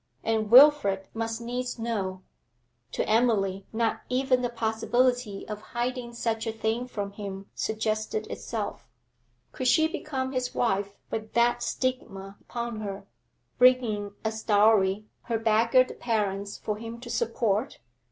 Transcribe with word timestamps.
And 0.23 0.49
Wilfrid 0.49 1.07
must 1.13 1.39
needs 1.41 1.77
know; 1.77 2.23
to 2.91 3.07
Emily 3.07 3.67
not 3.71 4.01
even 4.09 4.41
the 4.41 4.49
possibility 4.49 5.47
of 5.47 5.61
hiding 5.77 6.11
such 6.15 6.47
a 6.47 6.51
thing 6.51 6.87
from 6.87 7.11
him 7.11 7.51
suggested 7.53 8.25
itself. 8.25 8.87
Could 9.51 9.67
she 9.67 9.87
become 9.87 10.31
his 10.31 10.55
wife 10.55 10.97
with 11.11 11.33
that 11.33 11.61
stigma 11.61 12.35
upon 12.41 12.79
her, 12.81 13.05
bringing 13.59 14.13
as 14.25 14.41
dowry 14.41 15.05
her 15.25 15.37
beggared 15.37 15.99
parents 15.99 16.57
for 16.57 16.77
him 16.77 16.99
to 16.99 17.09
support? 17.11 17.77